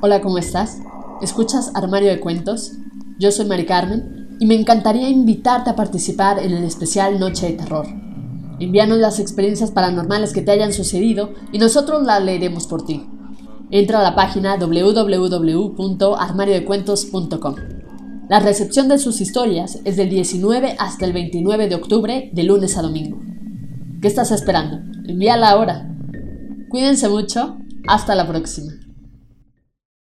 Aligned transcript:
Hola, 0.00 0.20
¿cómo 0.20 0.38
estás? 0.38 0.78
¿Escuchas 1.22 1.72
Armario 1.74 2.10
de 2.10 2.20
Cuentos? 2.20 2.74
Yo 3.18 3.32
soy 3.32 3.46
Mari 3.46 3.66
Carmen 3.66 4.36
y 4.38 4.46
me 4.46 4.54
encantaría 4.54 5.08
invitarte 5.08 5.70
a 5.70 5.74
participar 5.74 6.38
en 6.38 6.52
el 6.52 6.62
especial 6.62 7.18
Noche 7.18 7.48
de 7.48 7.54
Terror. 7.54 7.84
Envíanos 8.60 8.98
las 8.98 9.18
experiencias 9.18 9.72
paranormales 9.72 10.32
que 10.32 10.40
te 10.40 10.52
hayan 10.52 10.72
sucedido 10.72 11.34
y 11.50 11.58
nosotros 11.58 12.04
las 12.04 12.22
leeremos 12.22 12.68
por 12.68 12.86
ti. 12.86 13.08
Entra 13.72 13.98
a 13.98 14.04
la 14.04 14.14
página 14.14 14.56
www.armariodecuentos.com. 14.56 17.56
La 18.28 18.38
recepción 18.38 18.86
de 18.86 18.98
sus 18.98 19.20
historias 19.20 19.80
es 19.84 19.96
del 19.96 20.10
19 20.10 20.76
hasta 20.78 21.06
el 21.06 21.12
29 21.12 21.68
de 21.68 21.74
octubre, 21.74 22.30
de 22.32 22.42
lunes 22.44 22.78
a 22.78 22.82
domingo. 22.82 23.18
¿Qué 24.00 24.06
estás 24.06 24.30
esperando? 24.30 24.78
Envíala 25.08 25.50
ahora. 25.50 25.92
Cuídense 26.68 27.08
mucho. 27.08 27.58
Hasta 27.88 28.14
la 28.14 28.28
próxima. 28.28 28.74